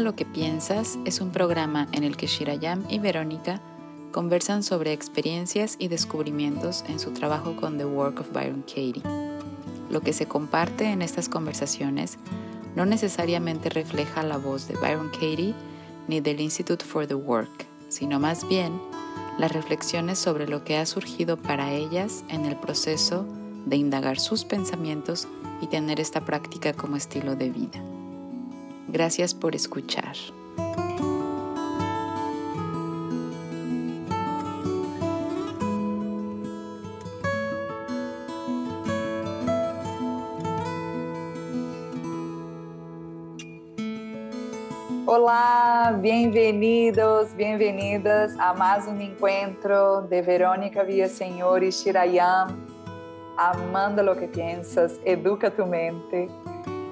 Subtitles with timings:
[0.00, 3.60] Lo que piensas es un programa en el que Shirayam y Verónica
[4.10, 9.02] conversan sobre experiencias y descubrimientos en su trabajo con The Work of Byron Katie.
[9.90, 12.18] Lo que se comparte en estas conversaciones
[12.74, 15.54] no necesariamente refleja la voz de Byron Katie
[16.08, 18.72] ni del Institute for the Work, sino más bien
[19.38, 23.24] las reflexiones sobre lo que ha surgido para ellas en el proceso
[23.66, 25.28] de indagar sus pensamientos
[25.60, 27.91] y tener esta práctica como estilo de vida.
[28.92, 30.12] Gracias por escuchar.
[45.06, 52.58] Olá, bem-vindos, bem-vindas a mais um encontro de Verônica Villaseñor e Shirayam,
[53.38, 56.28] Amanda lo que piensas, educa tu mente.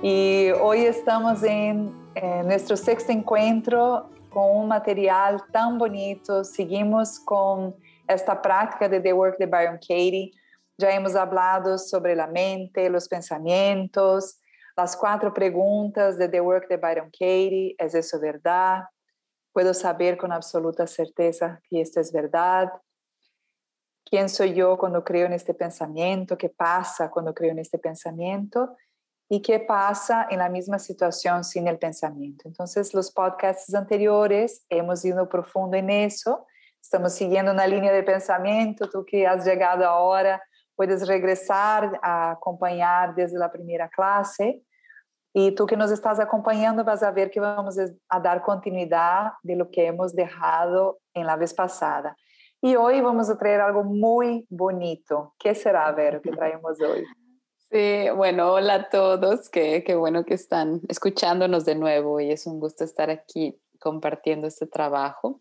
[0.02, 6.44] Y hoy estamos en, en nuestro sexto encuentro con un material tan bonito.
[6.44, 7.76] Seguimos con
[8.08, 10.32] esta práctica de The Work de Byron Katie.
[10.78, 14.40] Já hemos hablado sobre la mente, los pensamientos,
[14.76, 17.74] las cuatro preguntas de The Work de Byron Katie.
[17.78, 18.84] ¿Es eso verdad?
[19.52, 22.70] ¿Puedo saber con absoluta certeza que esto es verdad?
[24.04, 26.36] ¿Quién soy yo cuando creo en este pensamiento?
[26.36, 28.76] ¿Qué pasa cuando creo en este pensamiento?
[29.32, 32.48] Y qué pasa en la misma situación sin el pensamiento.
[32.48, 36.46] Entonces, los podcasts anteriores hemos ido profundo eso,
[36.82, 40.42] estamos siguiendo una línea de pensamiento, tú que has llegado ahora
[40.74, 44.64] puedes regresar a acompañar desde la primera clase
[45.32, 47.76] y tú que nos estás acompañando vas a ver que vamos
[48.08, 52.16] a dar continuidad de lo que hemos dejado en la vez pasada.
[52.60, 55.34] Y hoy vamos a algo muy bonito.
[55.38, 57.04] ¿Qué será, Vero, que traemos hoy?
[57.72, 62.48] Sí, bueno, hola a todos, qué, qué bueno que están escuchándonos de nuevo y es
[62.48, 65.40] un gusto estar aquí compartiendo este trabajo.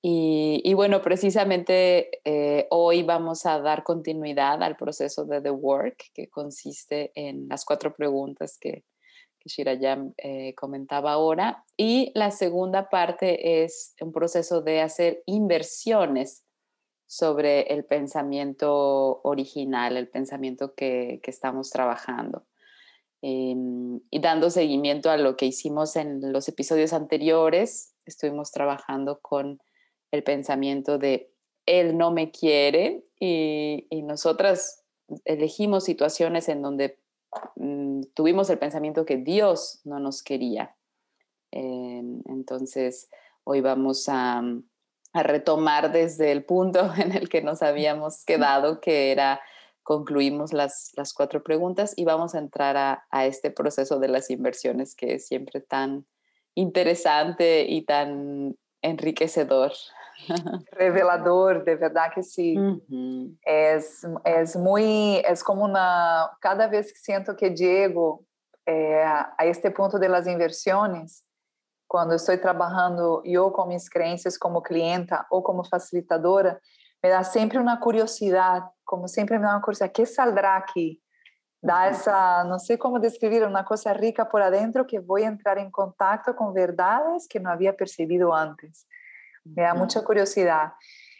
[0.00, 6.04] Y, y bueno, precisamente eh, hoy vamos a dar continuidad al proceso de The Work,
[6.14, 8.84] que consiste en las cuatro preguntas que,
[9.38, 11.66] que Shirayam eh, comentaba ahora.
[11.76, 16.42] Y la segunda parte es un proceso de hacer inversiones
[17.10, 22.44] sobre el pensamiento original, el pensamiento que, estamos trabajando.
[23.20, 29.60] Em, y dando seguimiento a lo que hicimos en los episodios anteriores, estuvimos trabajando con
[30.12, 31.32] el pensamiento de
[31.66, 34.84] él no me quiere y, nosotras
[35.24, 37.00] elegimos situaciones en donde
[37.56, 40.76] mm, tuvimos el pensamiento que Dios no nos quería.
[41.50, 43.10] Em, entonces,
[43.42, 44.44] hoy vamos a,
[45.12, 49.40] a retomar desde el punto en el que nos habíamos quedado, que era
[49.82, 54.30] concluimos las, las cuatro preguntas y vamos a entrar a, a, este proceso de las
[54.30, 56.06] inversiones que es siempre tan
[56.54, 59.72] interesante y tan enriquecedor.
[60.72, 62.56] Revelador, de verdad que sí.
[63.42, 68.24] es, es, muy, es como una, cada vez que siento que llego
[68.66, 71.24] eh, a este punto de las inversiones,
[71.90, 76.60] quando estou trabalhando eu com minhas crenças como clienta ou como facilitadora,
[77.02, 81.00] me dá sempre uma curiosidade, como sempre me dá uma curiosidade, que saldrá aqui?
[81.60, 85.68] Dá essa, não sei como descrever, uma coisa rica por adentro que vou entrar em
[85.68, 88.84] contato com verdades que não havia percebido antes.
[89.44, 90.72] Me dá muita curiosidade.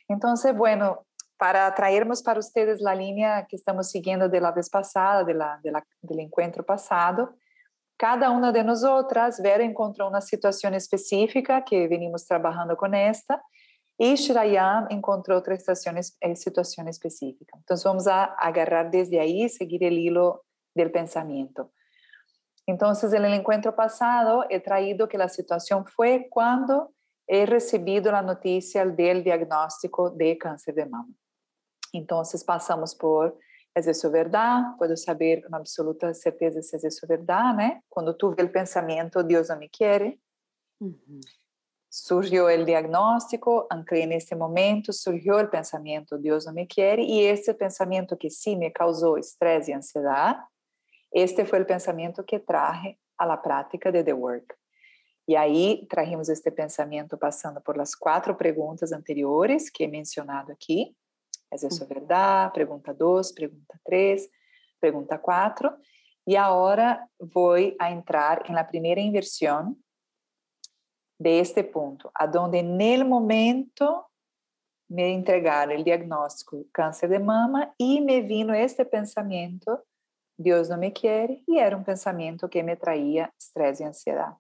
[0.09, 0.99] Então, bueno,
[1.37, 6.63] para traermos para ustedes a linha que estamos seguindo de la vez passada, del encuentro
[6.63, 7.35] passado,
[8.01, 13.39] cada uma de nós outras, Vera encontrou uma situação específica que venimos trabalhando com esta,
[13.99, 17.59] e Shirayam encontrou outra eh, situação específica.
[17.63, 20.41] Então, vamos a agarrar desde aí, seguir o hilo
[20.75, 21.71] do pensamento.
[22.67, 26.89] Então, no encontro passado, he traído que a situação foi quando
[27.29, 31.13] he recebido a notícia do diagnóstico de câncer de mama.
[31.93, 33.37] Então, passamos por
[33.75, 34.77] ¿Es eso verdad?
[34.79, 37.83] Puedo saber con absoluta certeza si es eso verdad, ¿no?
[37.89, 40.21] Cuando tuve el pensamiento, Dios no me quiere.
[41.89, 47.25] Surgió el diagnóstico, aunque en este momento surgió el pensamiento, Dios no me quiere, y
[47.27, 50.37] este pensamiento que sí me causó estrés y ansiedad,
[51.11, 54.57] este fue el pensamiento que traje a la práctica de The Work.
[55.27, 60.97] E aí trajimos este pensamento passando por las quatro perguntas anteriores que he mencionado aqui.
[61.51, 62.53] ¿Es eso verdad?
[62.53, 64.31] Pregunta 2, pregunta 3,
[64.79, 65.77] pregunta 4.
[66.25, 69.83] Y ahora voy a entrar en la primera inversión
[71.19, 74.11] de este punto, a donde en el momento
[74.89, 79.85] me entregaron el diagnóstico cáncer de mama y me vino este pensamiento,
[80.37, 84.35] Dios no me quiere, y era un pensamiento que me traía estrés y ansiedad.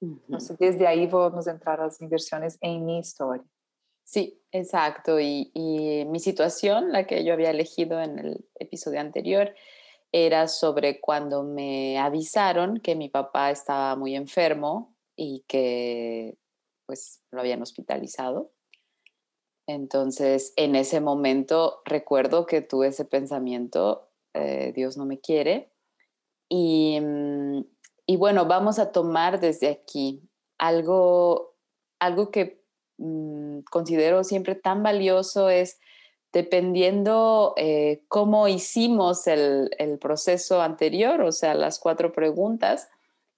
[0.00, 3.44] Entonces, desde ahí vamos a entrar a las inversiones en mi historia.
[4.10, 5.20] Sí, exacto.
[5.20, 5.52] Y,
[6.08, 9.54] mi situación, la que yo había elegido en el episodio anterior,
[10.10, 16.36] era sobre cuando me avisaron que mi papá estaba muy enfermo y que
[16.86, 18.50] pues lo habían hospitalizado.
[19.68, 25.70] Entonces, en ese momento recuerdo que tuve ese pensamiento, eh, Dios no me quiere.
[26.48, 27.60] Y, mm,
[28.06, 30.20] y, bueno, vamos a tomar desde aquí
[30.58, 31.54] algo,
[32.00, 32.59] algo que
[33.00, 35.80] Mm, considero siempre tan valioso es
[36.34, 39.70] dependiendo eh, cómo hicimos el,
[40.00, 42.88] proceso anterior, o sea, las cuatro preguntas,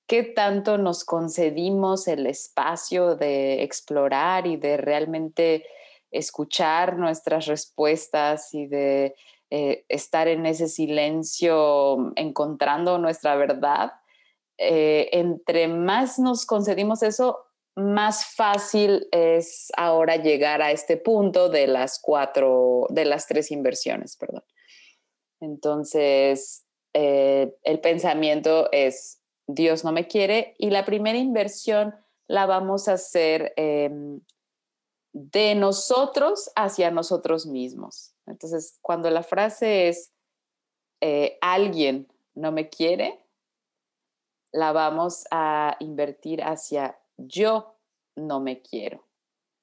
[0.08, 5.64] qué tanto nos concedimos el espacio de explorar y de realmente
[6.10, 9.14] escuchar nuestras respuestas y de
[9.50, 13.92] eh, estar en ese silencio encontrando nuestra verdad.
[14.58, 21.66] Eh, entre más nos concedimos eso, más fácil es ahora llegar a este punto de
[21.66, 24.44] las cuatro, de las tres inversiones, perdón.
[25.40, 31.94] Entonces, eh, el pensamiento es, Dios no me quiere y la primera inversión
[32.26, 34.20] la vamos a hacer em,
[35.12, 38.14] de nosotros hacia nosotros mismos.
[38.26, 40.12] Entonces, cuando la frase es,
[41.00, 43.18] eh, alguien no me quiere,
[44.52, 47.76] la vamos a invertir hacia yo
[48.16, 49.04] no me quiero.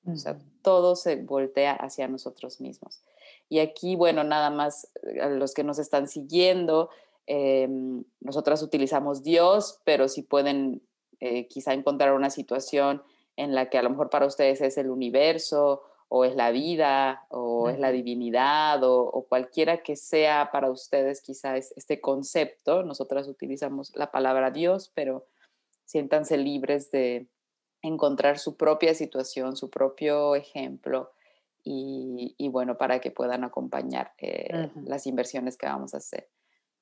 [0.05, 3.03] O sea, todo se voltea hacia nosotros mismos.
[3.49, 4.89] Y aquí, bueno, nada más
[5.21, 6.89] a eh, los que nos están siguiendo,
[7.25, 10.81] em, nosotras utilizamos Dios, pero si pueden
[11.19, 13.03] eh, quizá encontrar una situación
[13.35, 17.25] en la que a lo mejor para ustedes es el universo o es la vida
[17.29, 22.83] o es la divinidad o, o, cualquiera que sea para ustedes quizá es este concepto,
[22.83, 25.27] nosotras utilizamos la palabra Dios, pero
[25.85, 27.27] siéntanse libres de,
[27.81, 31.11] encontrar su propia situación, su propio ejemplo
[31.63, 36.29] y, bueno, para que puedan acompañar eh, las inversiones que vamos a hacer.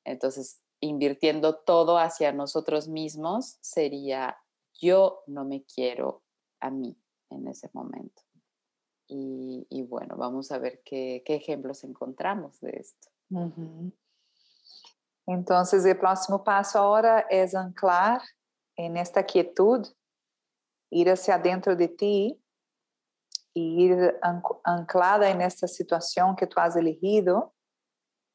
[0.05, 4.37] Entonces, invirtiendo todo hacia nosotros mismos sería
[4.79, 6.23] yo no me quiero
[6.59, 6.97] a mí
[7.29, 8.21] en ese momento.
[9.09, 13.09] Y, bueno, vamos a ver qué, ejemplos encontramos de esto.
[15.25, 18.21] Entonces, el próximo paso ahora es anclar
[18.75, 19.87] en esta quietud
[20.89, 22.41] ir hacia adentro de ti
[23.53, 24.19] y ir
[24.63, 27.53] anclada en esta situación que tú has elegido,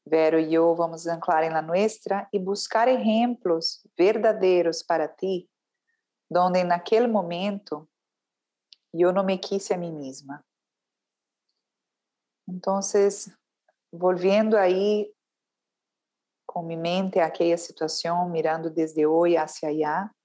[0.05, 5.49] Vero y yo vamos a anclar en la nuestra y buscar ejemplos verdaderos para ti,
[6.29, 7.87] donde en aquel momento
[8.91, 10.45] yo no me quise a mí misma.
[12.47, 13.31] Entonces,
[13.91, 15.15] volviendo ahí
[16.45, 20.15] con mi mente a aquella situación, mirando desde hoy hacia allá,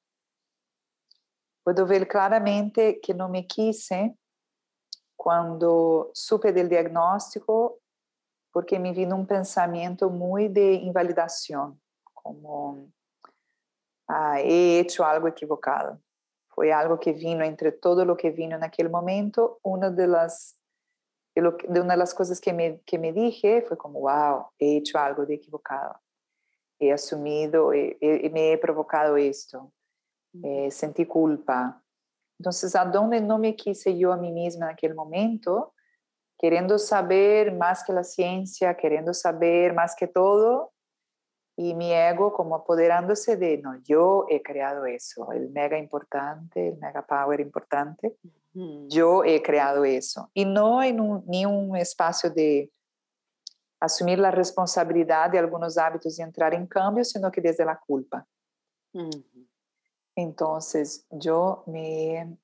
[1.68, 4.16] Puedo ver claramente que no me quise
[5.14, 7.80] cuando supe del diagnóstico
[8.50, 11.78] porque me vino un pensamiento muy de invalidación,
[12.14, 12.90] como
[14.06, 16.00] ah, he hecho algo equivocado.
[16.46, 19.58] Fue algo que vino entre todo lo que vino en aquel momento.
[19.62, 20.58] Una de las,
[21.34, 24.98] de, una de las cosas que me, que me dije fue como, wow, he hecho
[24.98, 26.00] algo de equivocado.
[26.78, 29.70] He asumido, me he provocado esto
[30.42, 31.82] eh, sentí culpa.
[32.38, 35.74] Entonces, ¿a dónde no me quise yo a mí misma en aquel momento?
[36.38, 40.72] Queriendo saber más que la ciencia, queriendo saber más que todo,
[41.56, 46.78] y mi ego como apoderándose de, no, yo he creado eso, el mega importante, el
[46.78, 48.16] mega power importante,
[48.88, 50.30] yo he creado eso.
[50.34, 52.70] Y no en un, ni un espacio de
[53.80, 58.24] asumir la responsabilidad de algunos hábitos y entrar en cambio, sino que desde la culpa.
[60.20, 62.36] Entonces, yo me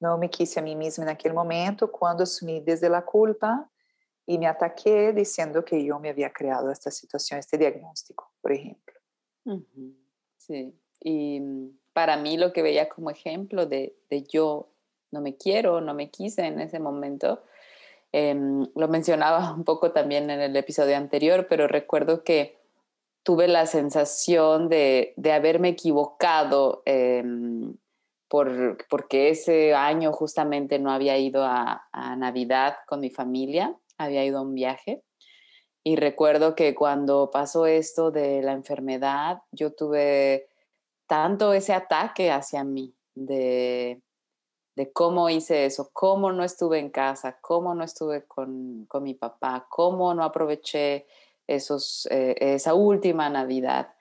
[0.00, 3.70] não me quise a mim mesma naquele momento quando assumi desde a culpa
[4.26, 8.94] e me ataquei dizendo que eu me havia criado esta situação, este diagnóstico, por exemplo.
[10.38, 11.42] Sí, y
[11.92, 14.70] para mí lo que veía como ejemplo de, de yo
[15.12, 17.42] no me quiero, no me quise en ese momento,
[18.10, 18.34] eh,
[18.74, 22.63] lo mencionaba un poco también en el episodio anterior, pero recuerdo que
[23.24, 27.74] tuve la sensación de, haberme equivocado em,
[28.28, 31.88] por, porque ese año justamente no había ido a,
[32.18, 35.02] Navidad con mi familia, había ido a un viaje.
[35.82, 40.48] Y recuerdo que cuando pasó esto de la enfermedad, yo tuve
[41.06, 44.02] tanto ese ataque hacia mí, de,
[44.92, 49.66] cómo hice eso, cómo no estuve en casa, cómo no estuve con, con mi papá,
[49.70, 51.06] cómo no aproveché
[51.46, 53.94] esos, eh, esa última Navidad.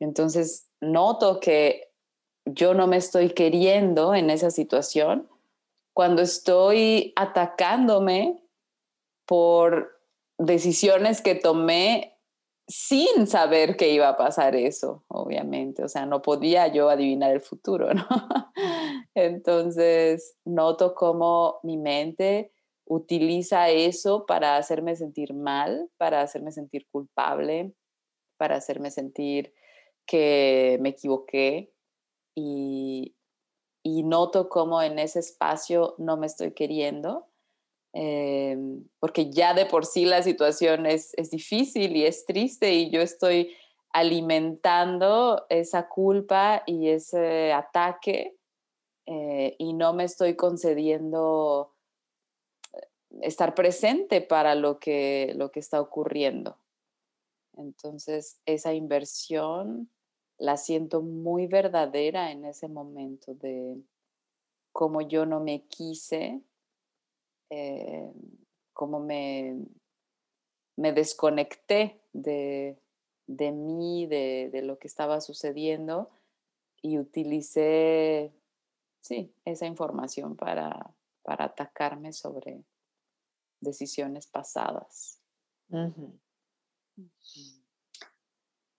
[0.00, 1.88] Entonces noto que
[2.44, 5.28] yo no me estoy queriendo en esa situación,
[5.92, 8.42] cuando estoy atacándome
[9.26, 10.00] por
[10.38, 12.18] decisiones que tomé
[12.68, 15.82] sin saber que iba a pasar eso, obviamente.
[15.82, 18.06] O sea, no podía yo adivinar el futuro, ¿no?
[19.14, 22.52] Entonces, noto cómo mi mente
[22.88, 27.72] utiliza eso para hacerme sentir mal, para hacerme sentir culpable,
[28.36, 29.54] para hacerme sentir
[30.06, 31.72] que me equivoqué
[32.34, 33.14] y,
[34.04, 37.26] noto cómo en ese espacio no me estoy queriendo,
[37.92, 42.90] em, porque ya de por sí la situación es, es difícil y es triste y
[42.90, 43.54] yo estoy
[43.92, 48.36] alimentando esa culpa y ese ataque
[49.06, 51.72] eh, y no me estoy concediendo
[53.22, 56.58] estar presente para lo que, lo que está ocurriendo.
[57.56, 59.90] Entonces, esa inversión
[60.38, 63.76] la siento muy verdadera en ese momento de
[64.72, 66.40] cómo yo no me quise,
[67.50, 68.12] eh,
[68.72, 69.56] cómo me,
[70.76, 72.76] me desconecté de,
[73.26, 76.10] mí, de, de, lo que estaba sucediendo
[76.80, 78.32] y utilicé,
[79.00, 82.62] sí, esa información para, para atacarme sobre
[83.60, 85.20] decisiones pasadas.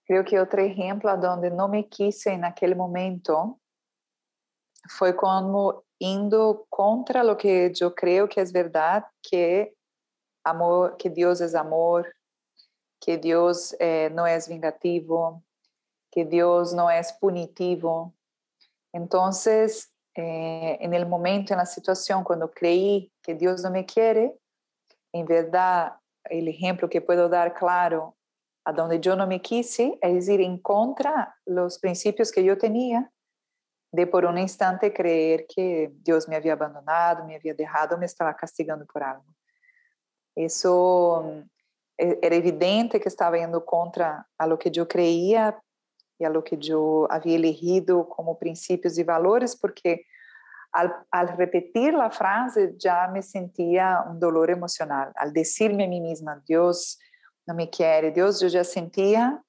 [0.04, 3.60] Creo que otro ejemplo donde no me quise en aquel momento
[4.88, 9.76] fue como indo contra lo que yo creo que es verdad, que
[10.44, 12.12] amor, que Dios es amor,
[13.00, 15.44] que Dios eh, no es vingativo,
[16.10, 18.14] que Dios no es punitivo.
[18.92, 24.36] Entonces, eh, en el momento, en la situación, cuando creí que Dios no me quiere,
[25.12, 28.16] en verdad, el ejemplo que puedo dar claro
[28.64, 33.10] a yo no me quise es ir en contra los principios que yo tenía
[33.92, 38.36] de por un instante creer que Dios me había abandonado, me había dejado, me estaba
[38.36, 39.24] castigando por algo.
[40.36, 41.42] Eso
[41.98, 45.60] e, era evidente que estaba yendo contra a lo que yo creía
[46.18, 50.06] y a lo que yo había elegido como principios y valores, porque
[50.72, 55.12] al, al, repetir la frase ya me sentía un dolor emocional.
[55.16, 56.98] Al decirme a mí misma, Dios
[57.46, 59.42] no me quiere, Dios, yo ya sentía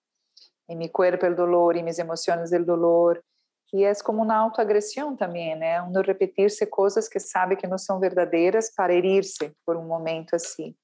[0.68, 3.24] en mi cuerpo el dolor y mis emociones el dolor.
[3.72, 5.80] Y es como una autoagresión también, ¿eh?
[5.82, 10.78] Uno repetirse cosas que sabe que no son verdaderas para herirse por un momento así.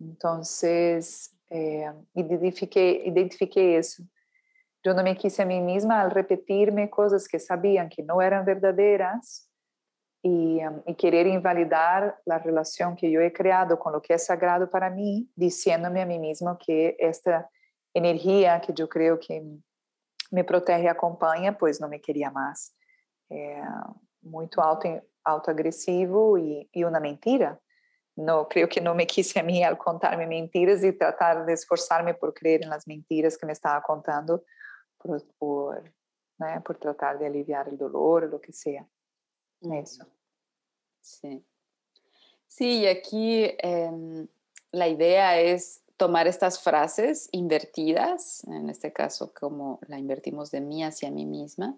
[0.00, 4.02] Entonces, eh, identifiqué, identifiqué eso.
[4.84, 8.44] Yo no me quise a mí misma al repetirme cosas que sabían que no eran
[8.44, 9.47] verdaderas
[10.22, 10.60] y,
[10.96, 15.30] querer invalidar la relación que yo he creado con lo que es sagrado para mí,
[15.36, 17.48] diciéndome a mí mismo que esta
[17.94, 19.42] energía que yo creo que
[20.30, 22.74] me protege y acompaña, pues no me quería más.
[23.30, 23.62] É
[24.22, 24.88] muito auto,
[25.24, 27.58] autoagressivo e, e uma mentira.
[28.16, 32.14] No, creio que não me quise a mim al contar-me mentiras e tratar de esforçar-me
[32.14, 34.42] por crer nas mentiras que me estava contando,
[34.98, 35.82] por, por,
[36.40, 38.84] né, por tratar de aliviar o dolor, o que seja.
[39.60, 40.06] Eso.
[41.00, 41.42] Sí.
[42.46, 44.26] Sí, y aquí em,
[44.72, 50.82] la idea es tomar estas frases invertidas, en este caso como la invertimos de mí
[50.82, 51.76] hacia mí misma,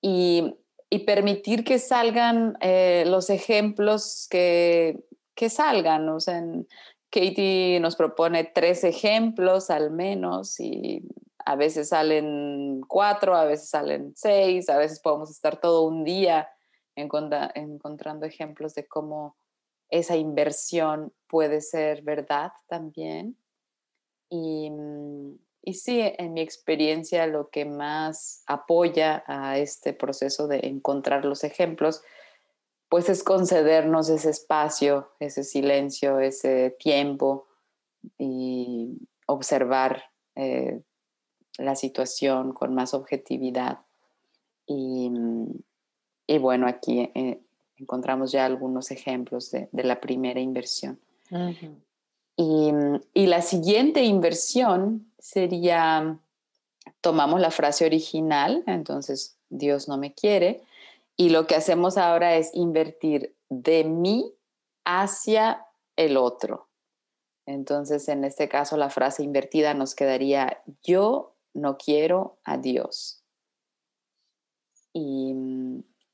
[0.00, 0.56] y,
[1.04, 5.04] permitir que salgan eh, los ejemplos que,
[5.34, 6.08] que salgan.
[6.08, 6.42] O sea,
[7.10, 11.02] Katie nos propone tres ejemplos al menos y
[11.44, 16.48] a veces salen cuatro, a veces salen seis, a veces podemos estar todo un día
[16.96, 19.36] encontrando ejemplos de cómo
[19.90, 23.36] esa inversión puede ser verdad también.
[24.28, 30.60] Y, mm, y, sí, en mi experiencia lo que más apoya a este proceso de
[30.64, 32.02] encontrar los ejemplos,
[32.88, 37.46] pues es concedernos ese espacio, ese silencio, ese tiempo
[38.18, 40.04] y observar
[40.36, 40.82] eh,
[41.58, 43.80] la situación con más objetividad.
[44.66, 45.50] Y, mm,
[46.26, 47.40] y bueno, aquí eh,
[47.76, 50.98] encontramos ya algunos ejemplos de, la primera inversión.
[52.36, 52.70] y,
[53.14, 56.18] y, la siguiente inversión sería,
[57.00, 60.62] tomamos la frase original, entonces Dios no me quiere,
[61.16, 64.32] y lo que hacemos ahora es invertir de mí
[64.84, 65.66] hacia
[65.96, 66.68] el otro.
[67.46, 73.22] Entonces, en este caso, la frase invertida nos quedaría, yo no quiero a Dios.
[74.92, 75.32] Y,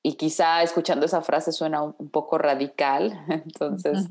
[0.03, 4.09] y quizá escuchando esa frase suena un, poco radical, entonces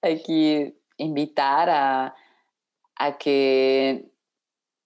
[0.00, 2.14] hay que invitar a,
[2.96, 4.12] a, que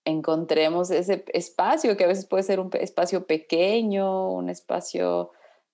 [0.05, 5.33] encontremos ese espacio, que a veces puede ser un espacio pequeño, un espacio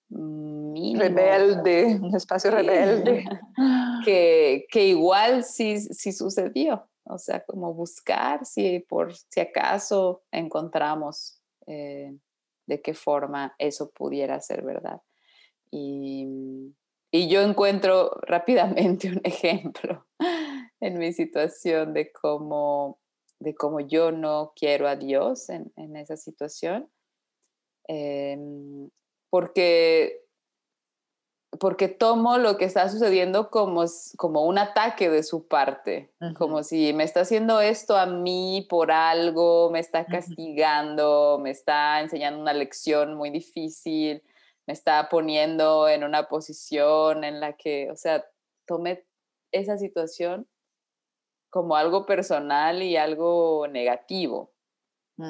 [0.09, 1.01] mínimo.
[1.01, 3.25] Rebelde, un espacio rebelde.
[4.05, 6.87] que, que, igual sí, sí sucedió.
[7.05, 12.15] O sea, como buscar si por si acaso encontramos eh,
[12.65, 15.01] de qué forma eso pudiera ser verdad.
[15.71, 16.27] Y,
[17.11, 20.05] y yo encuentro rápidamente un ejemplo
[20.79, 22.99] en mi situación de cómo,
[23.39, 26.89] de cómo yo no quiero a Dios en, en esa situación.
[27.87, 28.89] Em,
[29.29, 30.22] porque
[31.59, 33.83] porque tomo lo que está sucediendo como,
[34.17, 38.91] como un ataque de su parte, como si me está haciendo esto a mí por
[38.91, 44.23] algo, me está castigando, me está enseñando una lección muy difícil,
[44.65, 48.25] me está poniendo en una posición en la que, o sea,
[48.65, 49.05] tomé
[49.51, 50.47] esa situación
[51.49, 54.51] como algo personal y algo negativo.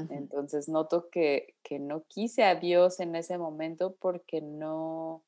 [0.09, 5.25] Entonces noto que, que no quise a Dios en ese momento porque no,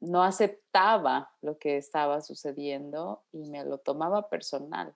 [0.00, 4.94] no aceptaba lo que estaba sucediendo y me lo tomaba personal.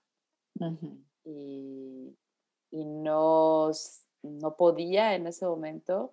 [1.25, 2.16] y,
[2.71, 3.71] no,
[4.23, 6.12] no, podía en ese momento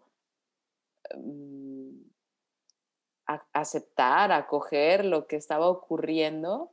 [1.16, 2.02] mm,
[3.54, 6.72] aceptar, acoger lo que estaba ocurriendo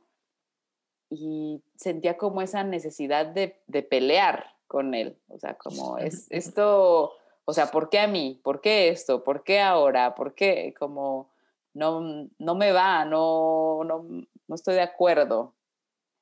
[1.09, 5.17] y sentía como esa necesidad de, de pelear con él.
[5.29, 7.13] O sea, como es esto,
[7.45, 8.41] o sea, ¿por qué a mí?
[8.43, 9.23] ¿Por qué esto?
[9.23, 10.15] ¿Por qué ahora?
[10.15, 10.73] ¿Por qué?
[10.77, 11.29] Como
[11.77, 14.03] no, no me va, no, no,
[14.47, 15.55] no estoy de acuerdo.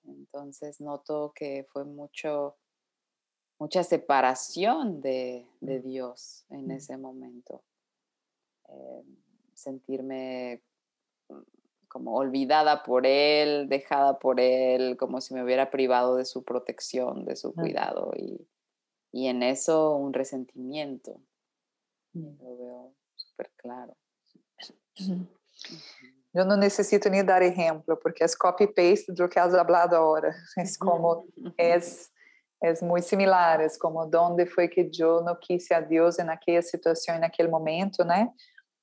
[0.03, 2.57] Entonces noto que fue mucho,
[3.57, 7.63] mucha separación de, de Dios en ese momento.
[8.67, 9.03] Eh,
[9.53, 10.61] sentirme
[11.29, 11.39] mm,
[11.87, 17.23] como olvidada por Él, dejada por Él, como si me hubiera privado de su protección,
[17.23, 18.45] de su cuidado y,
[19.13, 21.21] y en eso un resentimiento.
[22.11, 22.43] Mm.
[22.43, 23.95] Lo veo súper claro.
[26.33, 30.35] Eu não necessito nem dar exemplo, porque é copy-paste do que has hablado agora.
[30.59, 31.77] É como, é,
[32.63, 37.17] é muito similar, é como onde foi que eu não quis a Deus naquela situação,
[37.19, 38.29] naquele momento, né?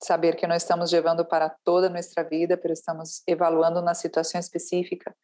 [0.03, 4.41] Saber que nós estamos levando para toda a nossa vida, mas estamos evaluando na situação
[4.41, 5.15] específica.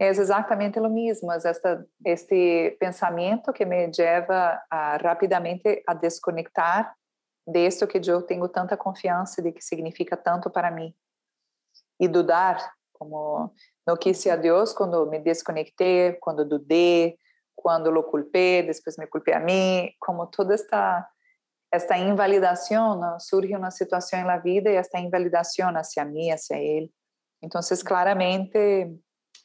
[0.00, 6.94] É exatamente o mesmo, esta, este pensamento que me leva a, rapidamente a desconectar
[7.46, 10.94] disso que eu tenho tanta confiança de que significa tanto para mim.
[12.00, 13.52] E dudar, como
[13.86, 17.18] não quis a Deus quando me desconectei, quando dudei,
[17.54, 21.08] quando lo culpei, depois me culpei a mim, como toda esta
[21.74, 23.18] esta invalidação ¿no?
[23.18, 26.88] surge uma situação na vida e esta invalidação hacia mim, hacia ele.
[27.42, 28.96] Então, claramente,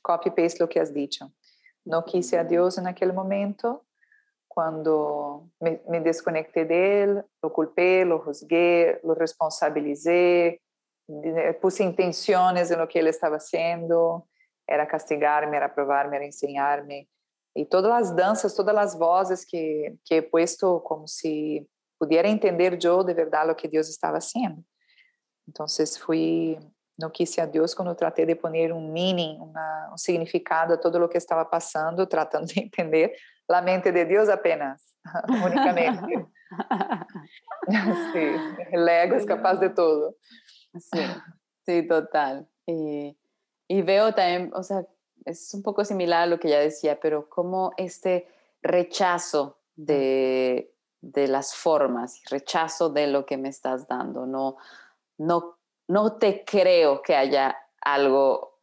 [0.03, 1.25] copy-paste o que has dicho.
[1.83, 3.81] Não quis a Deus naquele momento,
[4.59, 10.59] quando me, me desconectei dele, lo culpei, lo juzguei, lo responsabilizei,
[11.61, 14.21] puse intenções no que ele estava fazendo,
[14.67, 17.07] era castigar-me, era provar-me, era ensinar-me.
[17.55, 21.65] E todas as danças, todas as vozes que, que he puesto como se
[21.97, 24.61] pudiera entender eu de verdade o que Deus estava fazendo.
[25.47, 25.67] Então,
[26.01, 26.59] fui
[26.99, 31.01] no quise a Deus quando tratei de pôr um meaning, uma, um significado a todo
[31.01, 33.15] o que estava passando, tratando de entender
[33.49, 34.95] la mente de Dios apenas,
[35.43, 36.27] únicamente.
[38.13, 38.19] sí,
[38.71, 40.15] el ego es capaz de todo.
[40.77, 40.99] Sí,
[41.65, 42.47] sí, total.
[42.65, 43.17] Y,
[43.67, 44.85] y, veo también, o sea,
[45.25, 48.27] es un poco similar a lo que ya decía, pero como este
[48.61, 54.57] rechazo de, de las formas, rechazo de lo que me estás dando, no,
[55.17, 55.57] no,
[55.87, 58.59] no te creo que haya algo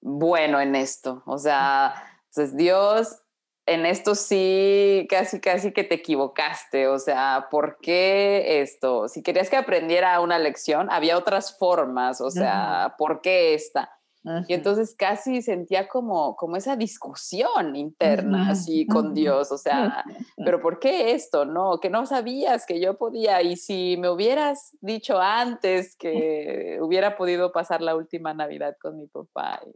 [0.00, 1.22] bueno en esto.
[1.26, 1.94] O sea,
[2.28, 3.20] entonces Dios
[3.68, 6.88] en esto sí, casi, casi que te equivocaste.
[6.88, 9.08] O sea, ¿por qué esto?
[9.08, 12.20] Si querías que aprendiera una lección, había otras formas.
[12.20, 13.98] O sea, ¿por qué esta?
[14.46, 20.04] Y entonces casi sentía como, como esa discusión interna así con Dios, o sea,
[20.36, 21.44] pero ¿por qué esto?
[21.46, 27.16] No, que no sabías que yo podía y si me hubieras dicho antes que hubiera
[27.16, 29.72] podido pasar la última Navidad con mi papá y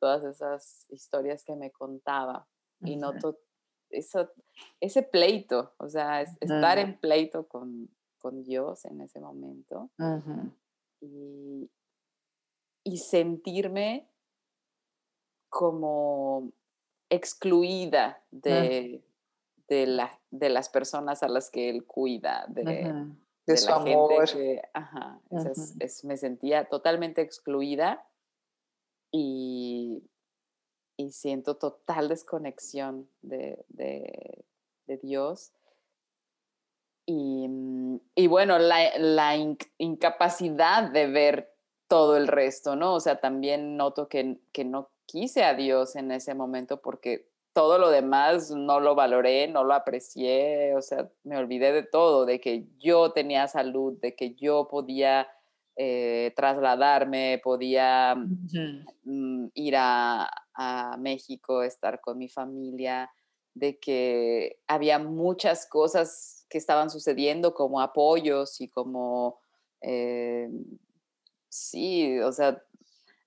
[0.00, 2.46] todas esas historias que me contaba
[2.84, 3.38] y noto
[3.90, 4.30] eso,
[4.80, 9.90] ese pleito, o sea, estar en pleito con, con, Dios en ese momento
[11.00, 11.70] y,
[12.84, 14.10] y, sentirme
[15.48, 16.52] como
[17.10, 19.04] excluida de,
[19.68, 23.14] de, la, de, las personas a las que Él cuida, de,
[23.46, 24.24] de, su amor.
[24.72, 25.20] ajá,
[26.02, 28.06] me sentía totalmente excluida
[29.12, 30.02] y
[30.96, 33.64] y siento total desconexión de,
[34.86, 35.52] de Dios.
[37.06, 39.36] Y, mm, y bueno, la, la
[39.78, 41.54] incapacidad de ver
[41.88, 42.94] todo el resto, ¿no?
[42.94, 47.78] O sea, también noto que, que no quise a Dios en ese momento porque todo
[47.78, 52.40] lo demás no lo valoré, no lo aprecié, o sea, me olvidé de todo, de
[52.40, 55.28] que yo tenía salud, de que yo podía
[55.76, 63.10] eh, trasladarme, podía mm, ir a, a, México, estar con mi familia,
[63.54, 69.40] de que había muchas cosas que estaban sucediendo como apoyos y como,
[69.80, 70.48] eh,
[71.48, 72.62] sí, o sea,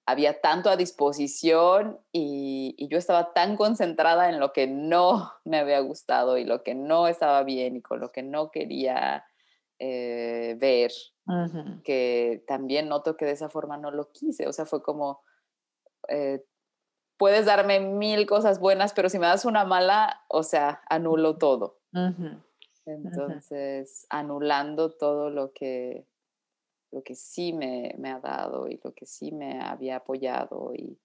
[0.08, 5.82] había tanto a disposición y, yo estaba tan concentrada en lo que no me había
[5.82, 9.26] gustado y lo que no estaba bien y con lo que no quería
[9.80, 10.92] eh, ver,
[11.84, 14.48] que también noto que de esa forma no lo quise.
[14.48, 15.22] O sea, fue como,
[16.08, 16.42] eh,
[17.18, 21.80] puedes darme mil cosas buenas, pero si me das una mala, o sea, anulo todo.
[22.86, 26.06] Entonces, anulando todo lo que
[26.92, 30.98] lo que sí me, ha dado y lo que sí me había apoyado y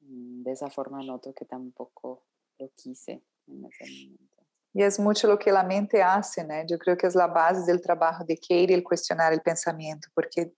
[0.00, 2.24] mm, de esa forma noto que tampoco
[2.58, 4.44] lo quise en ese momento.
[4.74, 6.54] Y es mucho lo que la mente hace, ¿no?
[6.66, 10.52] Yo creo que es la base del trabajo de Katie el cuestionar el pensamiento, porque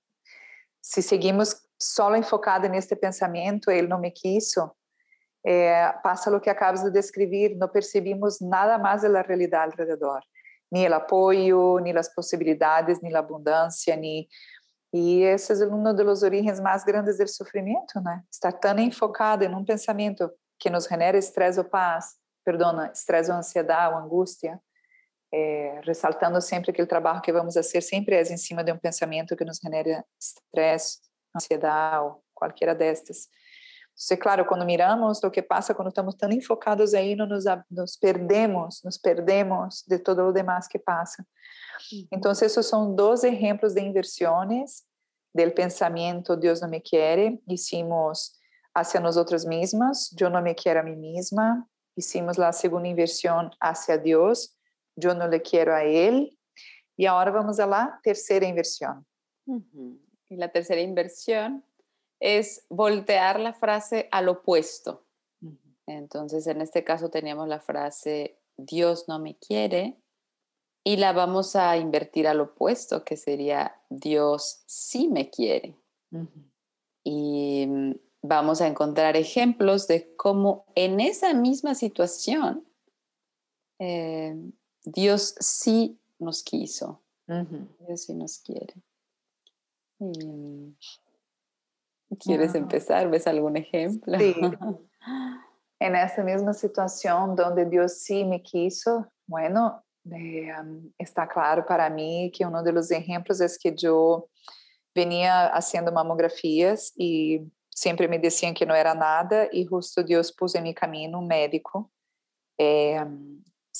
[0.80, 4.76] si seguimos solo enfocado en este pensamiento, él no me quiso,
[5.42, 10.22] eh, pasa lo que acabas de describir, no percibimos nada más de la realidad alrededor
[10.70, 14.28] ni el apoyo, ni las posibilidades, ni la abundancia, ni...
[14.92, 18.24] E esse é um dos origens mais grandes do sofrimento, né?
[18.30, 23.36] Estar tão enfocado em um pensamento que nos genera estresse ou paz, perdona, estresse ou
[23.36, 24.60] ansiedade ou angústia,
[25.32, 28.78] é, ressaltando sempre que o trabalho que vamos fazer sempre é em cima de um
[28.78, 30.98] pensamento que nos genera estresse,
[31.34, 33.28] ansiedade ou qualquer destas.
[33.96, 37.96] Isso é claro, quando miramos o que passa, quando estamos tão enfocados aí, nos, nos
[37.96, 41.24] perdemos, nos perdemos de todo o demás que passa.
[42.10, 44.82] Então, esses são dois exemplos de inversões
[45.34, 47.38] do pensamento Deus não me quer.
[47.48, 48.32] Hicimos
[48.74, 51.66] hacia nós outras mesmas, eu não me quero a mim mesma.
[51.96, 54.50] Hicimos a segunda inversão hacia Deus,
[55.02, 56.30] eu não le quero a Ele.
[56.98, 59.04] E agora vamos a la terceira inversão.
[59.46, 59.98] Uhum.
[60.30, 61.62] E a terceira inversão
[62.20, 65.02] es voltear la frase al opuesto.
[65.86, 69.96] Entonces, en este caso teníamos la frase Dios no me quiere
[70.84, 75.74] y la vamos a invertir al opuesto, que sería Dios sí me quiere.
[77.02, 82.64] Y mm, vamos a encontrar ejemplos de cómo en esa misma situación
[83.78, 84.36] eh,
[84.84, 88.74] Dios sí nos quiso, Dios sí nos quiere.
[92.18, 93.08] ¿Quieres empezar?
[93.10, 94.18] ¿Ves algún ejemplo?
[94.18, 94.34] Sí.
[95.80, 99.82] en esa misma situación donde Dios sí me quiso, bueno,
[100.12, 100.52] eh,
[100.98, 104.28] está claro para mí que uno de los ejemplos es que yo
[104.94, 110.58] venía haciendo mamografías y siempre me decían que no era nada y justo Dios puso
[110.58, 111.90] en mi camino un médico
[112.58, 113.02] eh,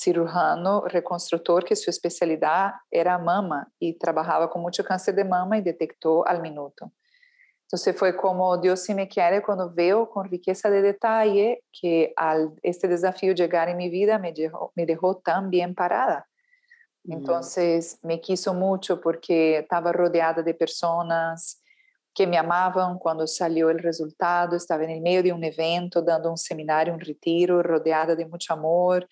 [0.01, 5.63] cirujano reconstructor que su especialidad era mama y trabajaba con mucho cáncer de mama y
[5.63, 6.91] detectó al minuto.
[7.63, 12.53] Entonces fue como Dios si me quiere cuando veo con riqueza de detalle que al
[12.63, 16.27] este desafío llegar en mi vida me dejó, me dejó tan bien parada.
[17.05, 17.13] Mm.
[17.13, 21.63] Entonces me quiso mucho porque estaba rodeada de personas
[22.13, 26.31] que me amaban cuando salió el resultado, estaba en el medio de un evento, dando
[26.31, 29.07] un seminario, un retiro, rodeada de mucho amor.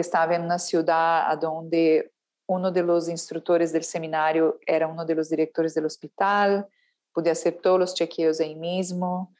[0.00, 2.12] Estaba en una ciudad donde
[2.46, 6.66] uno de los instructores del seminario era uno de los directores del hospital
[7.12, 9.34] pude hacer todos los chequeos ahí mismo.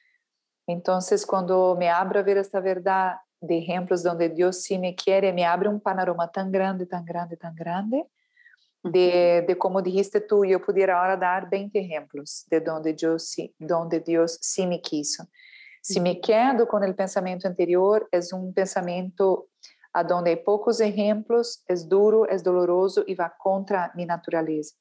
[0.67, 5.33] Entonces, cuando me abro a ver esta verdad de ejemplos donde Dios sí me quiere,
[5.33, 8.07] me abre un panorama tan grande, tan grande, tan grande,
[8.83, 13.55] de, de como dijiste tú, yo pudiera ahora dar 20 ejemplos de donde, yo sí,
[13.59, 15.29] donde Dios sí me quiso.
[15.83, 19.49] Si me quedo con el pensamiento anterior, es un pensamiento
[19.93, 24.77] a donde hay pocos ejemplos, es duro, es doloroso y va contra mi naturaleza.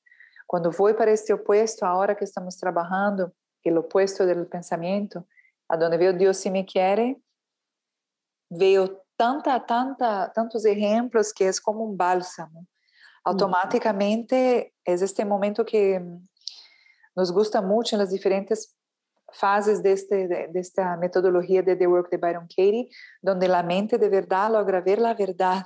[0.48, 3.32] Quando vou para este opuesto, agora que estamos trabalhando,
[3.65, 5.24] o opuesto do pensamento,
[5.67, 7.15] aonde veio Deus se me quer,
[8.50, 12.65] veio tanta, tanta, tantos exemplos que é como um bálsamo.
[13.24, 16.02] Automaticamente é este momento que
[17.15, 18.74] nos gusta muito nas diferentes
[19.34, 22.89] fases deste, desta metodologia de The Work de Byron Katie,
[23.24, 25.65] onde a mente de verdade logra ver a verdade.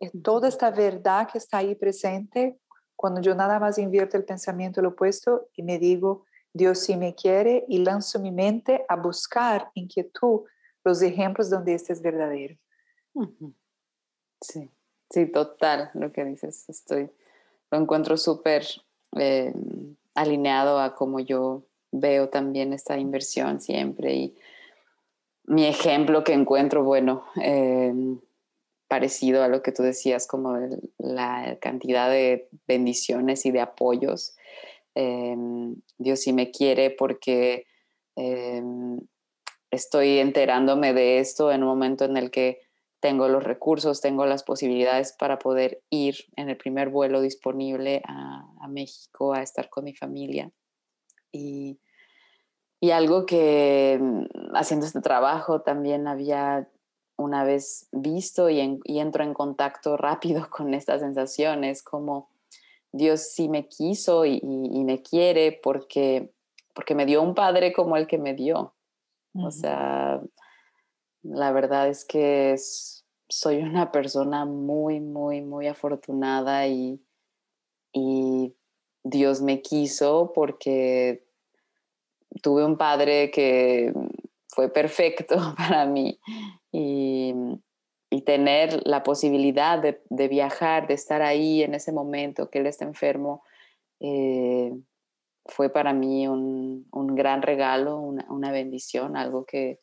[0.00, 2.58] É toda esta verdade que está aí presente
[2.96, 7.14] cuando yo nada más invierto el pensamiento lo opuesto y me digo, Dios sí me
[7.14, 10.42] quiere y lanzo mi mente a buscar inquietud
[10.84, 12.56] los ejemplos donde este es verdadero.
[14.40, 14.70] Sí,
[15.08, 16.68] sí, total, lo que dices.
[16.68, 17.10] Estoy,
[17.70, 18.66] lo encuentro súper
[19.16, 19.54] eh,
[20.14, 24.14] alineado a como yo veo también esta inversión siempre.
[24.14, 24.34] Y
[25.44, 28.18] mi ejemplo que encuentro, bueno, em,
[28.88, 30.58] parecido a lo que tú decías, como
[30.98, 34.36] la cantidad de bendiciones y de apoyos.
[34.94, 37.66] Em, Dios sí me quiere porque
[38.16, 39.00] em,
[39.70, 42.60] estoy enterándome de esto en un momento en el que
[43.00, 48.48] tengo los recursos, tengo las posibilidades para poder ir en el primer vuelo disponible a,
[48.68, 50.50] México a estar con mi familia.
[51.32, 51.78] Y,
[52.92, 56.68] algo que mm, haciendo este trabajo también había
[57.16, 62.28] una vez visto y, entro en contacto rápido con estas sensaciones, como
[62.92, 66.30] Dios sí me quiso y, me quiere porque,
[66.74, 68.74] porque me dio un padre como el que me dio.
[69.34, 70.20] O sea,
[71.22, 72.54] la verdad es que
[73.28, 77.00] soy una persona muy, muy, muy afortunada y,
[79.04, 81.24] Dios me quiso porque
[82.42, 83.92] tuve un padre que
[84.48, 86.18] fue perfecto para mí
[86.70, 87.34] y,
[88.26, 93.42] tener la posibilidad de, viajar, de estar ahí en ese momento que él está enfermo,
[94.00, 94.70] eh,
[95.46, 96.86] fue para mí un,
[97.16, 99.80] gran regalo, una bendición, algo que,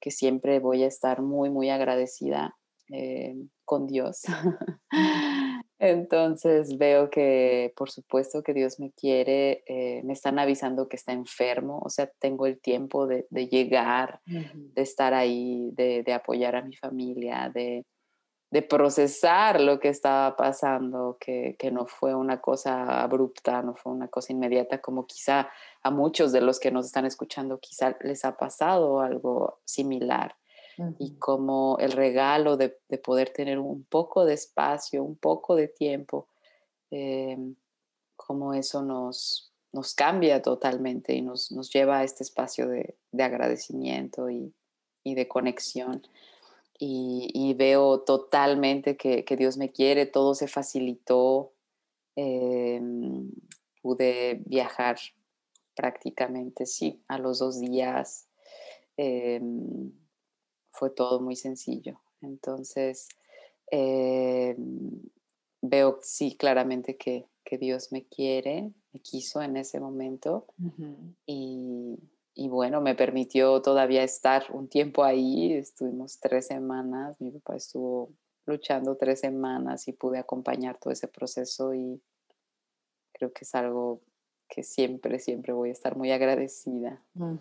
[0.00, 2.56] que siempre voy a estar muy, muy agradecida
[2.90, 4.22] eh, con Dios.
[5.78, 11.12] Entonces veo que por supuesto que Dios me quiere, eh, me están avisando que está
[11.12, 16.62] enfermo, o sea, tengo el tiempo de, llegar, de estar ahí, de, de, apoyar a
[16.62, 17.84] mi familia, de,
[18.50, 23.92] de procesar lo que estaba pasando, que, que, no fue una cosa abrupta, no fue
[23.92, 25.48] una cosa inmediata, como quizá
[25.82, 30.34] a muchos de los que nos están escuchando quizá les ha pasado algo similar.
[30.98, 35.68] Y como el regalo de, de, poder tener un poco de espacio, un poco de
[35.68, 36.28] tiempo,
[36.90, 37.36] eh,
[38.14, 43.22] como eso nos, nos cambia totalmente y nos, nos lleva a este espacio de, de
[43.22, 44.52] agradecimiento y,
[45.04, 46.02] y de conexión.
[46.80, 51.52] Y, veo totalmente que, Dios me quiere, todo se facilitó,
[52.14, 53.32] em,
[53.82, 54.96] pude viajar
[55.74, 58.28] prácticamente, sí, a los dos días,
[58.96, 59.90] em,
[60.78, 62.00] fue todo muy sencillo.
[62.22, 63.08] Entonces,
[63.70, 65.02] em,
[65.60, 70.44] veo, sí, claramente que, Dios me quiere, me quiso en ese momento
[71.24, 71.96] y
[72.38, 78.12] y bueno, me permitió todavía estar un tiempo ahí, estuvimos tres semanas, mi papá estuvo
[78.46, 82.00] luchando tres semanas y pude acompañar todo ese proceso y
[83.12, 84.02] creo que es algo
[84.48, 87.02] que siempre, siempre voy a estar muy agradecida.
[87.14, 87.34] Mm.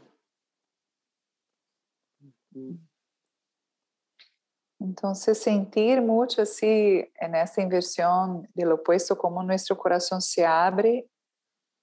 [4.80, 11.10] Entonces, sentir mucho así en esta inversión del opuesto, como nuestro corazón se abre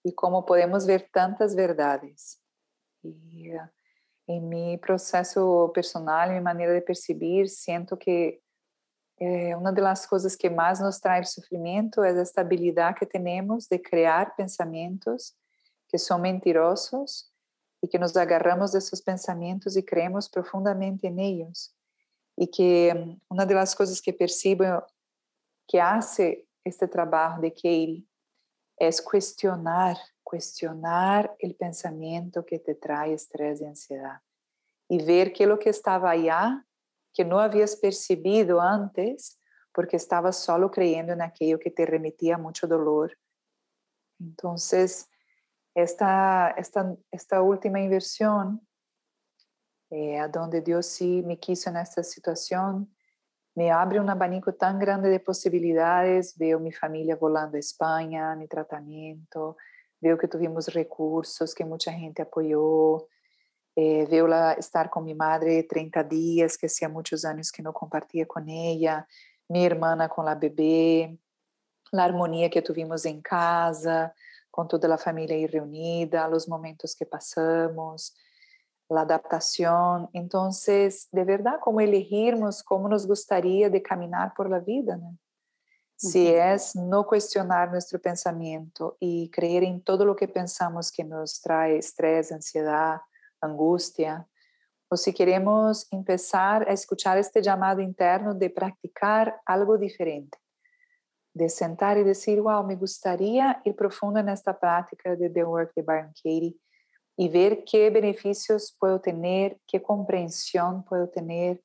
[0.05, 2.41] y cómo podemos ver tantas verdades.
[3.03, 3.51] E
[4.27, 8.41] em meu processo personal, em minha maneira de perceber, sinto que
[9.21, 13.79] é uma das coisas que mais nos traz sofrimento é a estabilidade que temos de
[13.79, 15.35] criar pensamentos
[15.89, 17.31] que são mentirosos
[17.83, 21.73] e que nos agarramos desses pensamentos e creemos profundamente neles.
[22.37, 22.91] E que
[23.31, 24.65] uma das coisas que percebo
[25.69, 28.07] que hace este trabalho de Katie
[28.81, 34.21] é questionar cuestionar el pensamiento que te trae estrés y ansiedad
[34.89, 36.67] y ver que lo que estaba allá,
[37.13, 39.39] que no habías percibido antes,
[39.73, 43.17] porque estabas solo creyendo en aquello que te remitía mucho dolor.
[44.21, 45.09] Entonces,
[45.75, 48.67] esta, esta, esta última inversión,
[49.95, 52.93] eh, a donde Dios sí me quiso en esta situación,
[53.55, 56.37] me abre un abanico tan grande de posibilidades.
[56.37, 59.57] Veo mi familia volando a España, mi tratamiento,
[60.01, 63.09] viu que tivemos recursos, que muita gente apoiou,
[63.77, 67.73] eh, viu lá estar com minha madre 30 dias, que há muitos anos que não
[67.73, 69.07] compartilha com ela,
[69.49, 71.17] minha irmã com a bebê,
[71.93, 74.13] a harmonia que tivemos em casa,
[74.51, 78.13] com toda a família aí reunida, os momentos que passamos,
[78.99, 80.09] a adaptação.
[80.13, 85.15] Então, de verdade, como elegirmos como nos gostaria de caminhar por la vida, né?
[85.97, 91.41] Si es no cuestionar nuestro pensamiento y creer en todo lo que pensamos que nos
[91.41, 93.01] trae estrés, ansiedad,
[93.41, 94.27] angustia,
[94.89, 100.37] o si queremos empezar a escuchar este llamado interno de practicar algo diferente,
[101.33, 105.73] de sentar y decir, wow, me gustaría ir profundo en esta práctica de The Work
[105.75, 106.57] de Byron Katie
[107.17, 111.61] y ver qué beneficios puedo tener, qué comprensión puedo tener,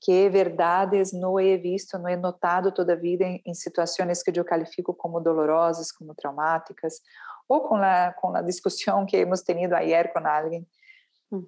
[0.00, 4.44] que verdades não he visto, não he notado toda a vida em, situações que eu
[4.44, 7.00] califico como dolorosas, como traumáticas,
[7.48, 10.66] ou com a, com a discussão que hemos tenido ayer com alguém.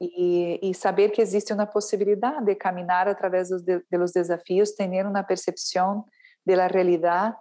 [0.01, 5.07] E, e, saber que existe uma possibilidade de caminhar através dos, de, dos desafios, ter
[5.07, 6.05] uma percepção
[6.45, 7.37] da realidade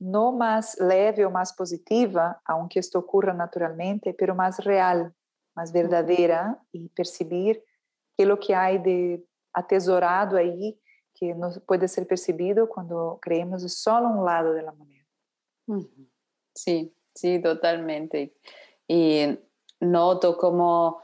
[0.00, 5.10] não mais leve ou mais positiva, aunque isto ocorra naturalmente, pero mais real,
[5.54, 7.62] mais verdadeira e perceber
[8.16, 9.22] que o que há de
[9.54, 10.76] atesorado aí
[11.14, 15.06] que não pode ser percebido quando creemos só um lado da moneda.
[16.54, 18.32] Sim, sim, totalmente.
[18.88, 19.38] E
[19.80, 21.00] noto como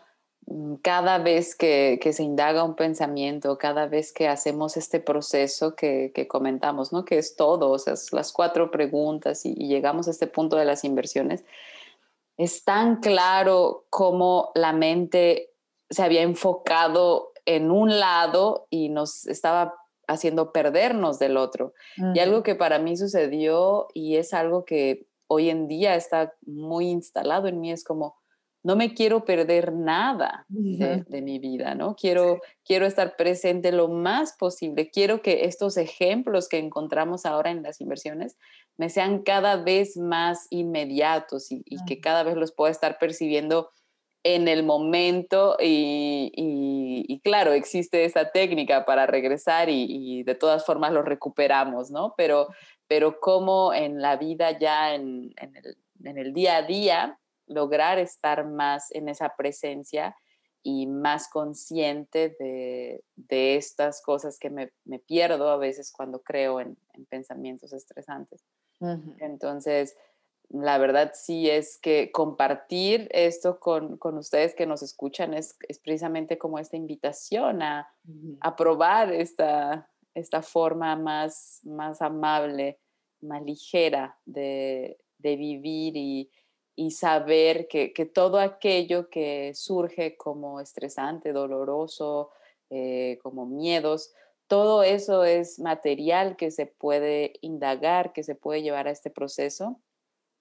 [0.82, 6.92] cada vez que, se indaga un pensamiento, cada vez que hacemos este proceso que, comentamos,
[6.92, 7.04] ¿no?
[7.04, 10.84] que es todo, o sea, las cuatro preguntas y, llegamos a este punto de las
[10.84, 11.44] inversiones,
[12.36, 15.50] es tan claro cómo la mente
[15.90, 19.74] se había enfocado en un lado y nos estaba
[20.08, 21.74] haciendo perdernos del otro.
[22.14, 26.88] Y algo que para mí sucedió y es algo que hoy en día está muy
[26.88, 28.16] instalado en mí es como,
[28.64, 31.96] no me quiero perder nada de, mi vida, ¿no?
[31.96, 34.90] Quiero, quiero estar presente lo más posible.
[34.90, 38.36] Quiero que estos ejemplos que encontramos ahora en las inversiones
[38.76, 43.70] me sean cada vez más inmediatos y, que cada vez los pueda estar percibiendo
[44.24, 51.02] en el momento y, claro, existe esta técnica para regresar y, de todas formas lo
[51.02, 52.14] recuperamos, ¿no?
[52.16, 52.46] Pero,
[52.86, 57.18] pero como en la vida ya en, el, en el día a día,
[57.52, 60.16] lograr estar más en esa presencia
[60.62, 63.02] y más consciente de,
[63.56, 66.76] estas cosas que me, pierdo a veces cuando creo en,
[67.08, 68.44] pensamientos estresantes.
[69.18, 69.96] Entonces,
[70.50, 76.58] la verdad sí es que compartir esto con, ustedes que nos escuchan es, precisamente como
[76.58, 77.88] esta invitación a,
[78.56, 82.78] probar esta, esta forma más, más amable,
[83.20, 86.30] más ligera de, de vivir y,
[86.86, 92.30] y saber que, todo aquello que surge como estresante, doloroso,
[92.70, 94.12] eh, como miedos,
[94.48, 99.80] todo eso es material que se puede indagar, que se puede llevar a este proceso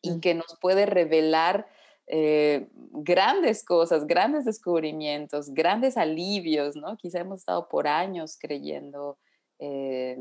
[0.02, 1.68] y que nos puede revelar
[2.08, 6.98] eh, grandes cosas, grandes descubrimientos, grandes alivios, ¿no?
[6.98, 9.20] Quizá hemos estado por años creyendo
[9.60, 10.18] eh,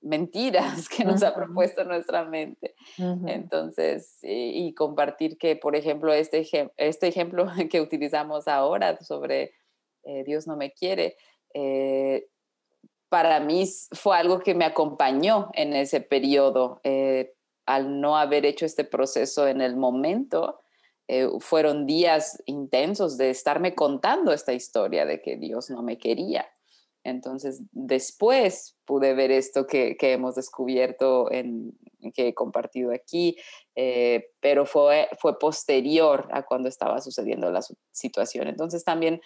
[0.00, 2.74] mentiras que nos ha propuesto nuestra mente.
[3.26, 9.54] Entonces, y, compartir que, por ejemplo, este, este ejemplo que utilizamos ahora sobre
[10.04, 11.16] eh, Dios no me quiere,
[11.54, 12.26] eh,
[13.08, 16.80] para mí fue algo que me acompañó en ese periodo.
[16.84, 17.34] Eh,
[17.66, 20.60] al no haber hecho este proceso en el momento,
[21.40, 26.46] fueron días intensos de estarme contando esta historia de que Dios no me quería.
[27.08, 31.72] Entonces, después pude ver esto que, hemos descubierto, en,
[32.14, 33.36] que he compartido aquí,
[33.74, 37.60] eh, pero fue, fue posterior a cuando estaba sucediendo la
[37.92, 38.48] situación.
[38.48, 39.20] Entonces, también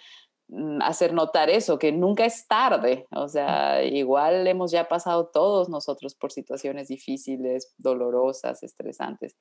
[0.47, 5.69] mm, hacer notar eso, que nunca es tarde, o sea, igual hemos ya pasado todos
[5.69, 9.37] nosotros por situaciones difíciles, dolorosas, estresantes.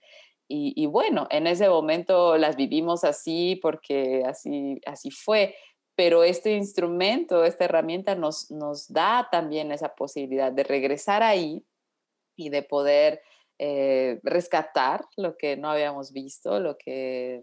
[0.48, 5.54] Y, y bueno, en ese momento las vivimos así porque así, así fue
[5.94, 11.64] pero este instrumento, esta herramienta nos, nos da también esa posibilidad de regresar ahí
[12.36, 13.20] y de poder
[13.58, 17.42] eh, rescatar lo que no habíamos visto, lo que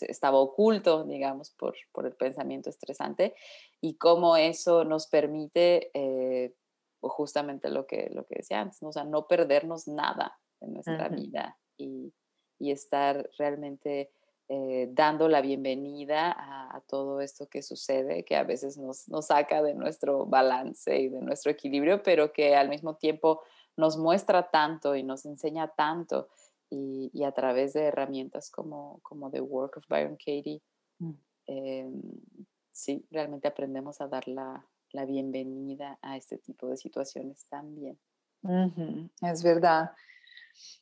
[0.00, 3.34] estaba oculto, digamos, por, por el pensamiento estresante
[3.80, 6.54] y cómo eso nos permite eh,
[7.00, 8.88] justamente lo que, lo que decía antes, ¿no?
[8.88, 12.12] o sea, no perdernos nada en nuestra vida y,
[12.58, 14.10] y estar realmente
[14.48, 19.62] eh, dando la bienvenida a, todo esto que sucede, que a veces nos, nos, saca
[19.62, 23.40] de nuestro balance y de nuestro equilibrio, pero que al mismo tiempo
[23.76, 26.28] nos muestra tanto y nos enseña tanto.
[26.70, 30.60] Y, a través de herramientas como, como The Work of Byron Katie,
[30.98, 31.12] mm.
[31.46, 32.02] em,
[32.72, 37.98] sí, realmente aprendemos a dar la, la, bienvenida a este tipo de situaciones también.
[39.22, 39.92] Es verdad.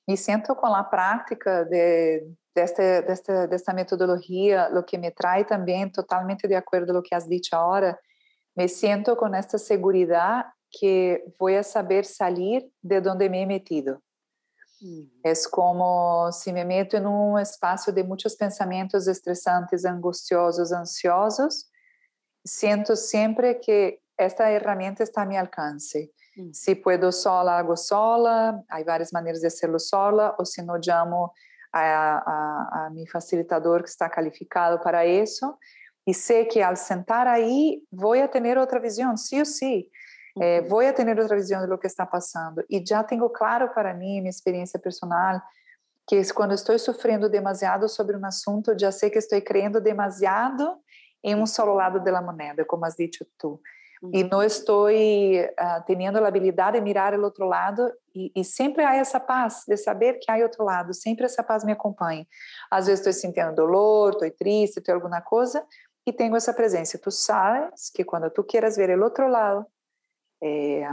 [0.06, 5.88] Y siento con la práctica de, desta, desta, desta metodologia, o que me traz também
[5.90, 7.98] totalmente de acordo com o que has dicho agora,
[8.56, 14.02] me sinto com esta segurança que vou saber sair de onde me he metido.
[14.82, 15.08] Uhum.
[15.24, 21.66] É como se me meto em um espaço de muitos pensamentos estressantes, angustiosos, ansiosos,
[22.44, 26.10] sinto sempre que esta ferramenta está a meu alcance.
[26.36, 26.50] Uhum.
[26.52, 31.30] Se puedo sola, hago sola, há várias maneiras de hacerlo sola, ou se não chamo
[31.72, 35.58] a, a, a, mi facilitador que está calificado para isso
[36.04, 39.90] y sé que al sentar ahí voy a tener otra visión, sí o sí.
[40.40, 42.62] Eh, voy a tener otra visión de lo que está pasando.
[42.68, 45.42] Y ya tengo claro para mí, mi experiencia personal,
[46.06, 50.82] que es cuando estoy sufriendo demasiado sobre un asunto, ya sé que estoy creyendo demasiado
[51.22, 53.62] en un solo lado de la moneda, como has dicho tú.
[54.10, 58.84] Y no estoy uh, teniendo la habilidad de mirar el otro lado y, y, siempre
[58.84, 62.26] hay esa paz de saber que hay otro lado, siempre esa paz me acompaña.
[62.68, 65.64] Às vezes estoy sintiendo dolor, estoy triste, estoy alguna cosa
[66.04, 67.00] y tengo esa presencia.
[67.00, 69.68] Tú sabes que cuando tú quieras ver el otro lado,
[70.40, 70.84] eh,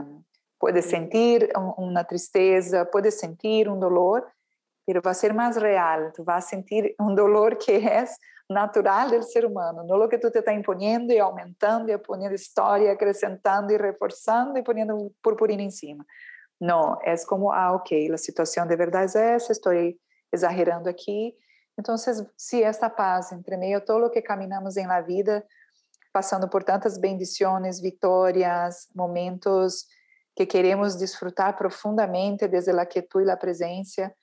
[0.60, 4.32] puedes sentir una tristeza, puedes sentir un dolor,
[4.86, 8.20] pero va a ser más real, tú vas a sentir un dolor que es
[8.50, 12.36] natural del ser humano, no lo que tú te estás imponiendo y aumentando y poniendo
[12.36, 16.06] historia, acrescentando y reforzando y poniendo purpurina encima.
[16.60, 21.38] No, es como, ah, ok, la situación de verdad es esa, estoy exagerando aquí.
[21.78, 25.46] Entonces, si esta paz entre medio de todo lo que caminamos en la vida,
[26.12, 29.88] pasando por tantas bendiciones, victorias, momentos
[30.36, 34.16] que queremos disfrutar profundamente desde la quietud y la presencia.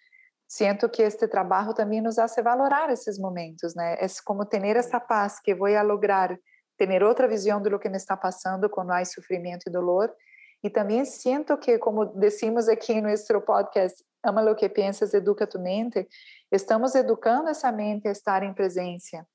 [0.49, 3.95] Siento que este trabajo también nos hace valorar esses momentos, né?
[3.95, 6.39] É como ter essa paz que vou a lograr
[6.77, 10.15] ter outra visão de lo que me está passando quando há sofrimento e dolor.
[10.63, 15.47] E também sinto que, como decimos aqui em nosso podcast, ama lo que pensas, educa
[15.47, 16.09] tu mente,
[16.51, 19.27] estamos educando essa mente a estar em presença,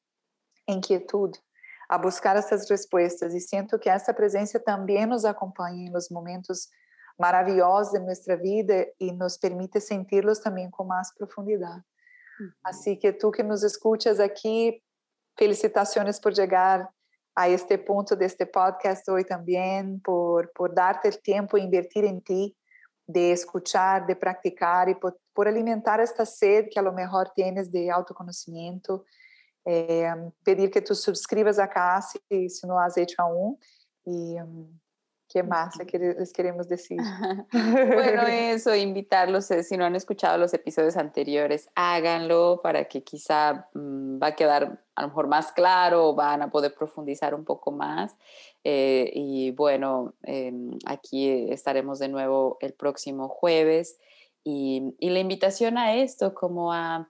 [0.68, 1.39] em quietude,
[1.89, 3.34] a buscar essas respostas.
[3.34, 6.70] E sinto que essa presença também nos acompanha nos momentos
[7.20, 11.84] maravilhosos de nossa vida e nos permite sentirlos também com mais profundidade.
[12.39, 12.51] Uhum.
[12.64, 14.82] Assim que tu que nos escutas aqui,
[15.38, 16.89] felicitações por chegar
[17.36, 22.20] a este ponto deste podcast hoje também, por, por darte o tempo e invertir em
[22.20, 22.55] ti,
[23.07, 27.70] de escuchar, de praticar e por, por alimentar esta sede que a lo mejor tienes
[27.70, 29.03] de autoconhecimento
[29.66, 30.12] é,
[30.43, 33.57] pedir que tu subscrevas a casa se não has hecho aún
[34.05, 34.74] e um,
[35.32, 36.99] ¿Qué más les queremos decir?
[37.53, 43.69] bueno, eso, invitarlos, eh, si no han escuchado los episodios anteriores, háganlo para que quizá
[43.73, 47.45] mmm, va a quedar a lo mejor más claro o van a poder profundizar un
[47.45, 48.17] poco más.
[48.63, 50.51] Eh, y bueno, eh,
[50.86, 53.99] aquí estaremos de nuevo el próximo jueves.
[54.43, 57.09] Y, y la invitación a esto, como a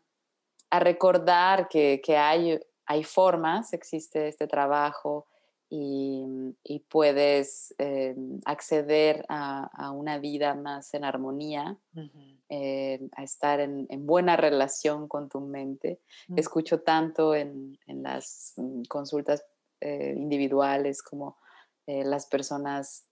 [0.72, 5.28] a recordar que, que hay, hay formas, existe este trabajo
[5.74, 6.26] y,
[6.65, 8.13] y puedes eh,
[8.43, 12.38] acceder a, a, una vida más en armonía, uh -huh.
[12.49, 16.01] eh, a estar en, en, buena relación con tu mente.
[16.28, 16.39] Uh -huh.
[16.39, 19.45] Escucho tanto en, en las mm, consultas
[19.80, 21.38] eh, individuales como
[21.88, 23.05] las personas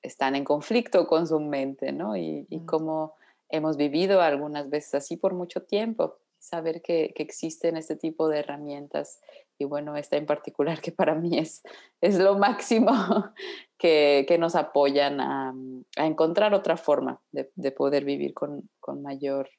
[0.00, 2.16] están en conflicto con su mente, ¿no?
[2.16, 3.14] Y, y cómo
[3.50, 8.38] hemos vivido algunas veces así por mucho tiempo saber que, que, existen este tipo de
[8.38, 9.20] herramientas
[9.60, 11.62] y bueno, esta en particular que para mí es,
[12.00, 12.90] es lo máximo
[13.78, 15.54] que, que nos apoyan a,
[15.96, 19.50] a, encontrar otra forma de, de poder vivir con, con, mayor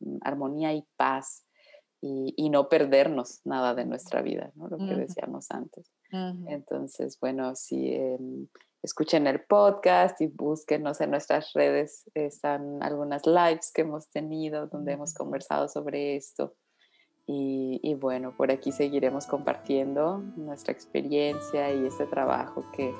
[0.00, 1.44] mm, armonía y paz
[2.00, 4.68] y, y, no perdernos nada de nuestra vida, ¿no?
[4.68, 5.90] lo que decíamos antes.
[6.12, 6.44] Uh -huh.
[6.48, 7.92] Entonces, bueno, sí.
[7.92, 8.18] Eh,
[8.80, 12.08] escuchen el podcast y búsquenos en nuestras redes.
[12.14, 16.54] Están algunas lives que hemos tenido donde hemos conversado sobre esto.
[17.30, 22.94] Y, y, bueno, por aquí seguiremos compartiendo nuestra experiencia y este trabajo que,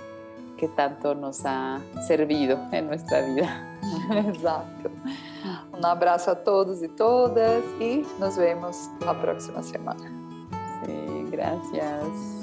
[0.59, 3.79] que tanto nos ha servido en nuestra vida.
[4.27, 4.91] Exacto.
[5.73, 10.13] Un abrazo a todos y todas y nos vemos la próxima semana.
[10.85, 12.38] Sí, gracias.